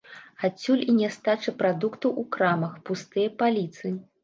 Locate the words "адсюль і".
0.47-0.95